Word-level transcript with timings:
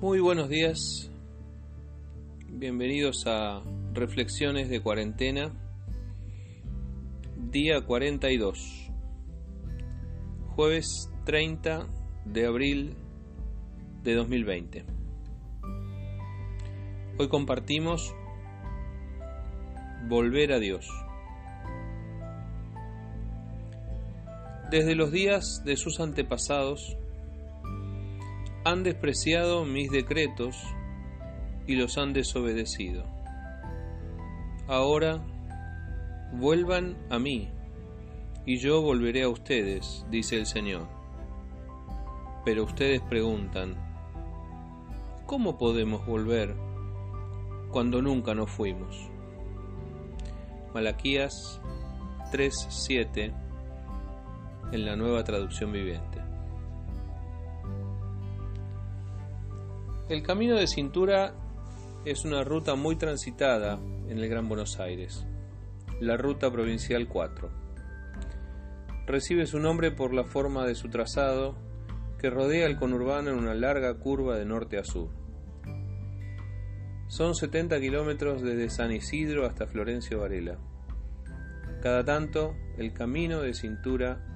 Muy 0.00 0.20
buenos 0.20 0.48
días, 0.50 1.10
bienvenidos 2.48 3.26
a 3.26 3.62
Reflexiones 3.94 4.68
de 4.68 4.80
Cuarentena, 4.80 5.50
día 7.50 7.80
42, 7.80 8.90
jueves 10.54 11.10
30 11.24 11.86
de 12.26 12.46
abril 12.46 12.96
de 14.02 14.14
2020. 14.14 14.84
Hoy 17.18 17.28
compartimos 17.28 18.14
Volver 20.06 20.52
a 20.52 20.58
Dios. 20.58 20.86
Desde 24.74 24.96
los 24.96 25.12
días 25.12 25.62
de 25.64 25.76
sus 25.76 26.00
antepasados, 26.00 26.96
han 28.64 28.82
despreciado 28.82 29.64
mis 29.64 29.88
decretos 29.88 30.60
y 31.68 31.76
los 31.76 31.96
han 31.96 32.12
desobedecido. 32.12 33.04
Ahora 34.66 35.24
vuelvan 36.32 36.96
a 37.08 37.20
mí, 37.20 37.52
y 38.46 38.58
yo 38.58 38.82
volveré 38.82 39.22
a 39.22 39.28
ustedes, 39.28 40.04
dice 40.10 40.38
el 40.38 40.46
Señor. 40.46 40.88
Pero 42.44 42.64
ustedes 42.64 43.00
preguntan, 43.02 43.76
¿cómo 45.24 45.56
podemos 45.56 46.04
volver 46.04 46.52
cuando 47.70 48.02
nunca 48.02 48.34
nos 48.34 48.50
fuimos? 48.50 49.08
Malaquías 50.74 51.60
3:7 52.32 53.43
en 54.72 54.84
la 54.84 54.96
nueva 54.96 55.24
traducción 55.24 55.72
viviente. 55.72 56.22
El 60.08 60.22
camino 60.22 60.56
de 60.56 60.66
cintura 60.66 61.34
es 62.04 62.24
una 62.26 62.44
ruta 62.44 62.74
muy 62.74 62.96
transitada 62.96 63.78
en 64.08 64.18
el 64.18 64.28
Gran 64.28 64.48
Buenos 64.48 64.78
Aires, 64.78 65.26
la 66.00 66.18
Ruta 66.18 66.50
Provincial 66.50 67.08
4. 67.08 67.50
Recibe 69.06 69.46
su 69.46 69.58
nombre 69.58 69.90
por 69.90 70.12
la 70.12 70.24
forma 70.24 70.66
de 70.66 70.74
su 70.74 70.90
trazado 70.90 71.56
que 72.18 72.28
rodea 72.28 72.66
el 72.66 72.76
conurbano 72.76 73.30
en 73.30 73.38
una 73.38 73.54
larga 73.54 73.94
curva 73.94 74.36
de 74.36 74.44
norte 74.44 74.78
a 74.78 74.84
sur. 74.84 75.08
Son 77.06 77.34
70 77.34 77.80
kilómetros 77.80 78.42
desde 78.42 78.70
San 78.70 78.92
Isidro 78.92 79.46
hasta 79.46 79.66
Florencio 79.66 80.20
Varela. 80.20 80.58
Cada 81.82 82.04
tanto, 82.04 82.54
el 82.76 82.92
camino 82.92 83.40
de 83.40 83.54
cintura 83.54 84.33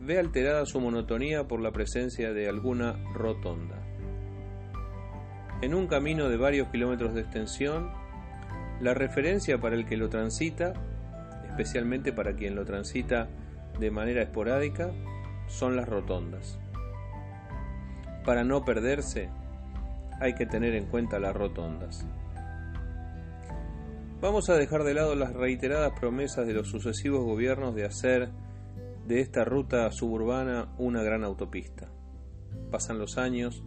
ve 0.00 0.18
alterada 0.18 0.64
su 0.66 0.80
monotonía 0.80 1.46
por 1.46 1.60
la 1.60 1.72
presencia 1.72 2.32
de 2.32 2.48
alguna 2.48 2.96
rotonda. 3.12 3.76
En 5.62 5.74
un 5.74 5.86
camino 5.86 6.28
de 6.28 6.38
varios 6.38 6.68
kilómetros 6.68 7.14
de 7.14 7.20
extensión, 7.20 7.92
la 8.80 8.94
referencia 8.94 9.58
para 9.58 9.76
el 9.76 9.84
que 9.84 9.98
lo 9.98 10.08
transita, 10.08 10.72
especialmente 11.46 12.12
para 12.12 12.34
quien 12.34 12.54
lo 12.54 12.64
transita 12.64 13.28
de 13.78 13.90
manera 13.90 14.22
esporádica, 14.22 14.90
son 15.48 15.76
las 15.76 15.86
rotondas. 15.86 16.58
Para 18.24 18.42
no 18.42 18.64
perderse, 18.64 19.28
hay 20.18 20.34
que 20.34 20.46
tener 20.46 20.74
en 20.74 20.86
cuenta 20.86 21.18
las 21.18 21.36
rotondas. 21.36 22.06
Vamos 24.22 24.48
a 24.48 24.54
dejar 24.54 24.84
de 24.84 24.94
lado 24.94 25.14
las 25.14 25.32
reiteradas 25.34 25.98
promesas 25.98 26.46
de 26.46 26.54
los 26.54 26.68
sucesivos 26.68 27.24
gobiernos 27.24 27.74
de 27.74 27.84
hacer 27.84 28.30
de 29.10 29.20
esta 29.20 29.44
ruta 29.44 29.90
suburbana 29.90 30.72
una 30.78 31.02
gran 31.02 31.24
autopista. 31.24 31.90
Pasan 32.70 33.00
los 33.00 33.18
años 33.18 33.64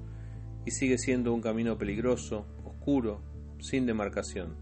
y 0.66 0.72
sigue 0.72 0.98
siendo 0.98 1.34
un 1.34 1.42
camino 1.42 1.78
peligroso, 1.78 2.48
oscuro, 2.64 3.22
sin 3.60 3.86
demarcación. 3.86 4.56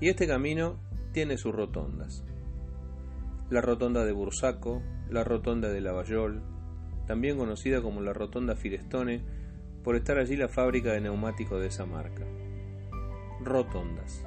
Y 0.00 0.08
este 0.08 0.26
camino 0.26 0.80
tiene 1.12 1.36
sus 1.36 1.54
rotondas. 1.54 2.24
La 3.50 3.60
rotonda 3.60 4.06
de 4.06 4.12
Bursaco, 4.12 4.82
la 5.10 5.24
rotonda 5.24 5.68
de 5.68 5.82
Lavallol, 5.82 6.42
también 7.06 7.36
conocida 7.36 7.82
como 7.82 8.00
la 8.00 8.14
rotonda 8.14 8.56
Firestone, 8.56 9.26
por 9.84 9.94
estar 9.94 10.16
allí 10.16 10.36
la 10.36 10.48
fábrica 10.48 10.92
de 10.92 11.02
neumáticos 11.02 11.60
de 11.60 11.66
esa 11.66 11.84
marca. 11.84 12.24
Rotondas. 13.44 14.24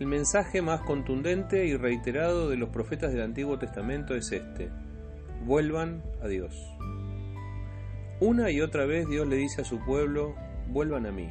El 0.00 0.06
mensaje 0.06 0.62
más 0.62 0.80
contundente 0.80 1.66
y 1.66 1.76
reiterado 1.76 2.48
de 2.48 2.56
los 2.56 2.70
profetas 2.70 3.12
del 3.12 3.20
Antiguo 3.20 3.58
Testamento 3.58 4.14
es 4.14 4.32
este. 4.32 4.70
Vuelvan 5.44 6.02
a 6.22 6.26
Dios. 6.26 6.54
Una 8.18 8.50
y 8.50 8.62
otra 8.62 8.86
vez 8.86 9.06
Dios 9.10 9.28
le 9.28 9.36
dice 9.36 9.60
a 9.60 9.64
su 9.66 9.78
pueblo, 9.84 10.34
vuelvan 10.68 11.04
a 11.04 11.12
mí. 11.12 11.28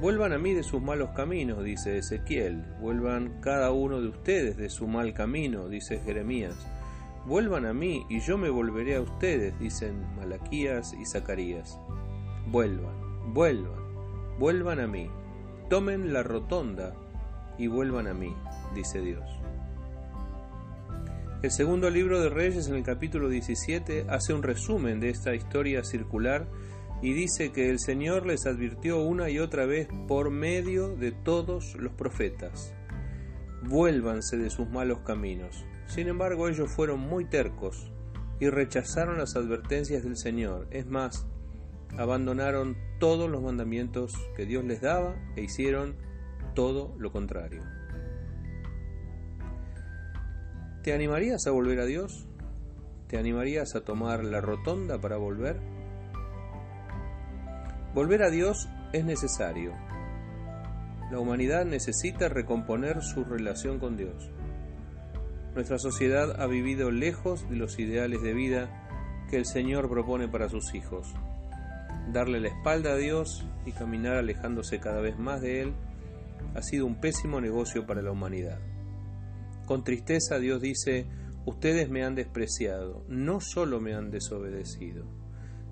Vuelvan 0.00 0.32
a 0.32 0.38
mí 0.38 0.54
de 0.54 0.62
sus 0.62 0.80
malos 0.80 1.10
caminos, 1.10 1.64
dice 1.64 1.98
Ezequiel. 1.98 2.64
Vuelvan 2.80 3.40
cada 3.40 3.72
uno 3.72 4.00
de 4.00 4.06
ustedes 4.06 4.56
de 4.56 4.70
su 4.70 4.86
mal 4.86 5.12
camino, 5.12 5.68
dice 5.68 5.98
Jeremías. 5.98 6.64
Vuelvan 7.26 7.66
a 7.66 7.72
mí 7.72 8.06
y 8.08 8.20
yo 8.20 8.38
me 8.38 8.50
volveré 8.50 8.94
a 8.94 9.00
ustedes, 9.00 9.58
dicen 9.58 10.06
Malaquías 10.14 10.94
y 10.94 11.04
Zacarías. 11.04 11.76
Vuelvan, 12.46 13.34
vuelvan, 13.34 14.38
vuelvan 14.38 14.78
a 14.78 14.86
mí. 14.86 15.10
Tomen 15.70 16.12
la 16.12 16.24
rotonda 16.24 16.96
y 17.56 17.68
vuelvan 17.68 18.08
a 18.08 18.12
mí, 18.12 18.34
dice 18.74 19.00
Dios. 19.00 19.22
El 21.44 21.52
segundo 21.52 21.88
libro 21.90 22.20
de 22.20 22.28
Reyes 22.28 22.66
en 22.66 22.74
el 22.74 22.82
capítulo 22.82 23.28
17 23.28 24.06
hace 24.08 24.34
un 24.34 24.42
resumen 24.42 24.98
de 24.98 25.10
esta 25.10 25.32
historia 25.32 25.84
circular 25.84 26.48
y 27.02 27.12
dice 27.12 27.52
que 27.52 27.70
el 27.70 27.78
Señor 27.78 28.26
les 28.26 28.46
advirtió 28.46 29.00
una 29.00 29.30
y 29.30 29.38
otra 29.38 29.64
vez 29.64 29.86
por 30.08 30.30
medio 30.30 30.96
de 30.96 31.12
todos 31.12 31.76
los 31.76 31.92
profetas. 31.92 32.74
Vuélvanse 33.62 34.38
de 34.38 34.50
sus 34.50 34.68
malos 34.68 35.02
caminos. 35.06 35.64
Sin 35.86 36.08
embargo, 36.08 36.48
ellos 36.48 36.68
fueron 36.74 36.98
muy 36.98 37.26
tercos 37.26 37.92
y 38.40 38.48
rechazaron 38.48 39.18
las 39.18 39.36
advertencias 39.36 40.02
del 40.02 40.16
Señor. 40.16 40.66
Es 40.72 40.86
más, 40.86 41.28
abandonaron 41.98 42.76
todos 42.98 43.30
los 43.30 43.42
mandamientos 43.42 44.14
que 44.36 44.46
Dios 44.46 44.64
les 44.64 44.80
daba 44.80 45.16
e 45.36 45.42
hicieron 45.42 45.96
todo 46.54 46.94
lo 46.98 47.12
contrario. 47.12 47.62
¿Te 50.82 50.94
animarías 50.94 51.46
a 51.46 51.50
volver 51.50 51.80
a 51.80 51.84
Dios? 51.84 52.26
¿Te 53.06 53.18
animarías 53.18 53.74
a 53.74 53.82
tomar 53.82 54.24
la 54.24 54.40
rotonda 54.40 55.00
para 55.00 55.16
volver? 55.16 55.60
Volver 57.94 58.22
a 58.22 58.30
Dios 58.30 58.68
es 58.92 59.04
necesario. 59.04 59.72
La 61.10 61.18
humanidad 61.18 61.64
necesita 61.64 62.28
recomponer 62.28 63.02
su 63.02 63.24
relación 63.24 63.78
con 63.80 63.96
Dios. 63.96 64.30
Nuestra 65.54 65.78
sociedad 65.78 66.40
ha 66.40 66.46
vivido 66.46 66.92
lejos 66.92 67.48
de 67.50 67.56
los 67.56 67.78
ideales 67.80 68.22
de 68.22 68.32
vida 68.32 69.26
que 69.28 69.36
el 69.36 69.44
Señor 69.44 69.88
propone 69.88 70.28
para 70.28 70.48
sus 70.48 70.74
hijos. 70.74 71.12
Darle 72.12 72.40
la 72.40 72.48
espalda 72.48 72.92
a 72.92 72.96
Dios 72.96 73.46
y 73.64 73.72
caminar 73.72 74.16
alejándose 74.16 74.80
cada 74.80 75.00
vez 75.00 75.16
más 75.18 75.40
de 75.40 75.62
Él 75.62 75.74
ha 76.54 76.62
sido 76.62 76.86
un 76.86 77.00
pésimo 77.00 77.40
negocio 77.40 77.86
para 77.86 78.02
la 78.02 78.10
humanidad. 78.10 78.58
Con 79.66 79.84
tristeza 79.84 80.40
Dios 80.40 80.60
dice, 80.60 81.06
ustedes 81.46 81.88
me 81.88 82.02
han 82.02 82.16
despreciado, 82.16 83.04
no 83.08 83.40
solo 83.40 83.80
me 83.80 83.94
han 83.94 84.10
desobedecido. 84.10 85.04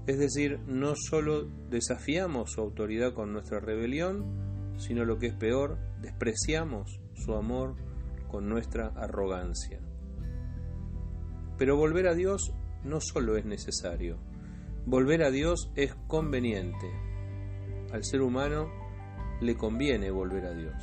Es 0.06 0.19
decir, 0.19 0.60
no 0.66 0.94
solo 0.94 1.49
desafiamos 1.71 2.53
su 2.53 2.60
autoridad 2.60 3.15
con 3.15 3.32
nuestra 3.32 3.59
rebelión, 3.59 4.25
sino 4.78 5.05
lo 5.05 5.19
que 5.19 5.26
es 5.26 5.34
peor, 5.34 5.76
despreciamos 6.00 7.00
su 7.15 7.34
amor 7.34 7.75
con 8.29 8.49
nuestra 8.49 8.93
arrogancia. 8.96 9.81
Pero 11.58 11.76
volver 11.76 12.06
a 12.06 12.14
Dios 12.14 12.55
no 12.84 13.00
solo 13.00 13.37
es 13.37 13.44
necesario, 13.44 14.19
volver 14.88 15.23
a 15.23 15.31
Dios 15.31 15.70
es 15.76 15.94
conveniente. 16.06 16.90
Al 17.93 18.05
ser 18.05 18.23
humano 18.23 18.70
le 19.43 19.55
conviene 19.55 20.11
volver 20.11 20.46
a 20.46 20.55
Dios. 20.55 20.75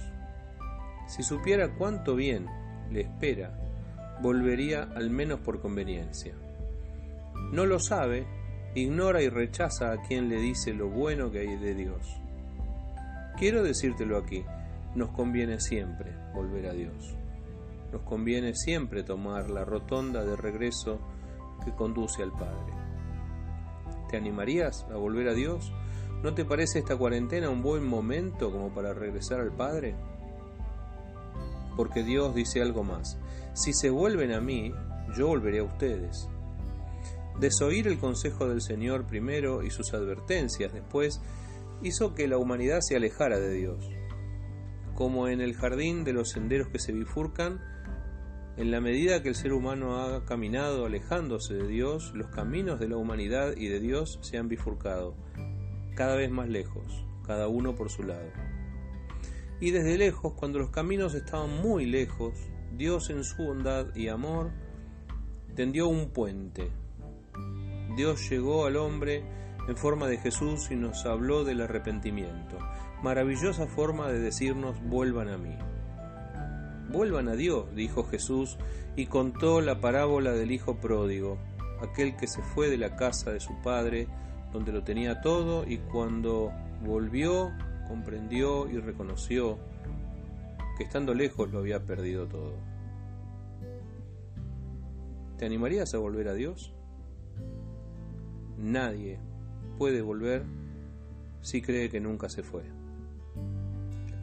Si 1.08 1.24
supiera 1.24 1.74
cuánto 1.74 2.16
bien 2.16 2.46
le 2.92 3.02
espera, 3.02 3.60
volvería 4.22 4.84
al 4.96 5.10
menos 5.10 5.40
por 5.40 5.60
conveniencia. 5.60 6.36
No 7.52 7.66
lo 7.66 7.80
sabe, 7.80 8.28
ignora 8.76 9.24
y 9.24 9.30
rechaza 9.30 9.92
a 9.92 10.02
quien 10.04 10.30
le 10.30 10.40
dice 10.40 10.72
lo 10.72 10.88
bueno 10.88 11.32
que 11.32 11.40
hay 11.40 11.56
de 11.56 11.74
Dios. 11.74 12.06
Quiero 13.40 13.64
decírtelo 13.64 14.18
aquí, 14.18 14.46
nos 14.94 15.10
conviene 15.12 15.60
siempre 15.60 16.12
volver 16.32 16.68
a 16.68 16.74
Dios. 16.74 17.16
Nos 17.92 18.04
conviene 18.04 18.54
siempre 18.54 19.02
tomar 19.02 19.50
la 19.50 19.66
rotonda 19.66 20.24
de 20.24 20.36
regreso 20.36 21.00
que 21.64 21.72
conduce 21.72 22.22
al 22.22 22.32
Padre. 22.32 22.85
¿Te 24.10 24.18
animarías 24.18 24.86
a 24.92 24.96
volver 24.96 25.30
a 25.30 25.34
Dios? 25.34 25.72
¿No 26.24 26.34
te 26.34 26.46
parece 26.46 26.80
esta 26.80 26.96
cuarentena 26.96 27.50
un 27.50 27.62
buen 27.62 27.86
momento 27.86 28.52
como 28.52 28.74
para 28.74 28.94
regresar 28.94 29.40
al 29.40 29.52
Padre? 29.52 29.96
porque 31.76 32.04
Dios 32.04 32.34
dice 32.36 32.62
algo 32.62 32.84
más. 32.84 33.18
Si 33.54 33.74
se 33.74 33.90
vuelven 33.90 34.32
a 34.32 34.42
mí, 34.42 34.74
yo 35.16 35.28
volveré 35.28 35.60
a 35.60 35.64
ustedes. 35.64 36.28
Desoír 37.40 37.88
el 37.88 38.00
consejo 38.00 38.48
del 38.48 38.62
Señor 38.62 39.06
primero 39.06 39.64
y 39.64 39.70
sus 39.70 39.94
advertencias 39.94 40.74
después 40.74 41.22
hizo 41.84 42.14
que 42.14 42.28
la 42.28 42.38
humanidad 42.38 42.80
se 42.82 42.96
alejara 42.96 43.40
de 43.40 43.54
Dios. 43.54 43.90
Como 44.94 45.28
en 45.28 45.42
el 45.42 45.56
jardín 45.56 46.06
de 46.06 46.14
los 46.14 46.30
senderos 46.30 46.70
que 46.70 46.80
se 46.80 46.94
bifurcan, 46.94 47.60
en 48.58 48.72
la 48.72 48.80
medida 48.80 49.22
que 49.22 49.30
el 49.30 49.36
ser 49.36 49.52
humano 49.52 50.00
ha 50.00 50.24
caminado 50.24 50.86
alejándose 50.86 51.56
de 51.56 51.68
Dios, 51.68 52.14
los 52.16 52.28
caminos 52.28 52.80
de 52.80 52.88
la 52.88 52.98
humanidad 52.98 53.54
y 53.58 53.68
de 53.68 53.82
Dios 53.82 54.18
se 54.22 54.38
han 54.38 54.48
bifurcado, 54.48 55.16
cada 55.96 56.16
vez 56.16 56.32
más 56.32 56.48
lejos, 56.48 57.06
cada 57.26 57.48
uno 57.50 57.76
por 57.76 57.90
su 57.90 58.04
lado. 58.04 58.32
Y 59.60 59.72
desde 59.72 59.98
lejos, 59.98 60.34
cuando 60.34 60.60
los 60.60 60.70
caminos 60.70 61.16
estaban 61.16 61.50
muy 61.62 61.86
lejos, 61.86 62.34
Dios 62.78 63.10
en 63.10 63.24
su 63.24 63.44
bondad 63.44 63.94
y 63.96 64.08
amor 64.08 64.52
tendió 65.56 65.88
un 65.88 66.12
puente. 66.12 66.72
Dios 67.96 68.30
llegó 68.30 68.66
al 68.66 68.78
hombre 68.78 69.24
en 69.68 69.78
forma 69.78 70.08
de 70.08 70.18
Jesús 70.18 70.70
y 70.72 70.76
nos 70.76 71.06
habló 71.06 71.44
del 71.44 71.62
arrepentimiento. 71.62 72.58
Maravillosa 73.02 73.68
forma 73.68 74.08
de 74.10 74.20
decirnos 74.20 74.82
vuelvan 74.84 75.30
a 75.30 75.38
mí. 75.38 75.58
Vuelvan 76.96 77.28
a 77.28 77.36
Dios, 77.36 77.66
dijo 77.76 78.06
Jesús, 78.06 78.58
y 78.96 79.08
contó 79.08 79.60
la 79.60 79.82
parábola 79.82 80.32
del 80.32 80.54
Hijo 80.54 80.78
pródigo, 80.78 81.38
aquel 81.82 82.16
que 82.16 82.26
se 82.26 82.42
fue 82.42 82.70
de 82.70 82.78
la 82.78 82.96
casa 82.96 83.34
de 83.34 83.42
su 83.42 83.62
padre, 83.62 84.08
donde 84.54 84.72
lo 84.72 84.82
tenía 84.82 85.20
todo, 85.20 85.66
y 85.68 85.80
cuando 85.80 86.54
volvió, 86.86 87.52
comprendió 87.90 88.70
y 88.70 88.78
reconoció 88.78 89.60
que 90.78 90.86
estando 90.86 91.14
lejos 91.14 91.52
lo 91.52 91.60
había 91.60 91.84
perdido 91.84 92.28
todo. 92.28 92.54
¿Te 95.38 95.46
animarías 95.46 95.94
a 95.96 95.98
volver 95.98 96.30
a 96.30 96.34
Dios? 96.34 96.74
Nadie 98.58 99.20
puede 99.78 100.02
volver 100.02 100.46
si 101.42 101.62
cree 101.62 101.90
que 101.90 102.00
nunca 102.00 102.30
se 102.30 102.42
fue 102.42 102.64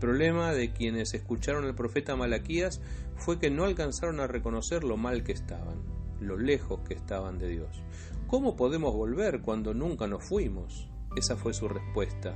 problema 0.03 0.51
de 0.51 0.73
quienes 0.73 1.15
escucharon 1.15 1.65
al 1.65 1.77
profeta 1.77 2.17
Malaquías 2.17 2.81
fue 3.15 3.39
que 3.39 3.51
no 3.51 3.63
alcanzaron 3.63 4.19
a 4.19 4.27
reconocer 4.27 4.83
lo 4.83 4.97
mal 4.97 5.23
que 5.23 5.31
estaban, 5.31 5.77
lo 6.21 6.37
lejos 6.37 6.81
que 6.81 6.95
estaban 6.95 7.39
de 7.39 7.47
Dios. 7.47 7.85
¿Cómo 8.27 8.57
podemos 8.57 8.93
volver 8.93 9.43
cuando 9.43 9.75
nunca 9.75 10.09
nos 10.09 10.25
fuimos? 10.25 10.89
Esa 11.17 11.37
fue 11.37 11.55
su 11.55 11.69
respuesta. 11.69 12.35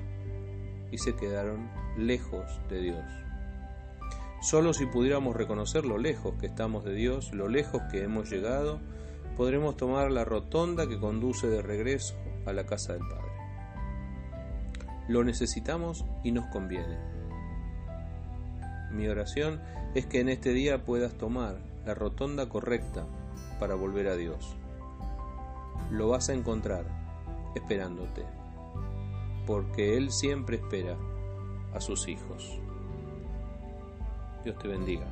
Y 0.92 0.98
se 0.98 1.16
quedaron 1.16 1.68
lejos 1.98 2.44
de 2.70 2.82
Dios. 2.82 3.04
Solo 4.40 4.72
si 4.72 4.86
pudiéramos 4.86 5.34
reconocer 5.34 5.86
lo 5.86 5.98
lejos 5.98 6.36
que 6.38 6.46
estamos 6.46 6.84
de 6.84 6.94
Dios, 6.94 7.32
lo 7.32 7.48
lejos 7.48 7.82
que 7.90 8.04
hemos 8.04 8.30
llegado, 8.30 8.78
podremos 9.36 9.76
tomar 9.76 10.12
la 10.12 10.24
rotonda 10.24 10.86
que 10.86 11.00
conduce 11.00 11.48
de 11.48 11.62
regreso 11.62 12.14
a 12.46 12.52
la 12.52 12.64
casa 12.64 12.92
del 12.92 13.02
Padre. 13.02 13.32
Lo 15.08 15.24
necesitamos 15.24 16.04
y 16.22 16.30
nos 16.30 16.46
conviene. 16.46 17.15
Mi 18.96 19.08
oración 19.08 19.60
es 19.94 20.06
que 20.06 20.20
en 20.20 20.30
este 20.30 20.54
día 20.54 20.84
puedas 20.84 21.12
tomar 21.14 21.58
la 21.84 21.94
rotonda 21.94 22.48
correcta 22.48 23.04
para 23.60 23.74
volver 23.74 24.08
a 24.08 24.16
Dios. 24.16 24.56
Lo 25.90 26.08
vas 26.08 26.30
a 26.30 26.32
encontrar 26.32 26.86
esperándote, 27.54 28.24
porque 29.46 29.96
Él 29.96 30.10
siempre 30.10 30.56
espera 30.56 30.96
a 31.74 31.80
sus 31.80 32.08
hijos. 32.08 32.58
Dios 34.44 34.58
te 34.58 34.68
bendiga. 34.68 35.06